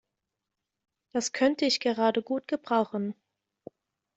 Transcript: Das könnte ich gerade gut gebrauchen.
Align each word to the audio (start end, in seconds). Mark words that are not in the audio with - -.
Das 1.11 1.31
könnte 1.31 1.65
ich 1.65 1.79
gerade 1.79 2.23
gut 2.23 2.47
gebrauchen. 2.47 3.13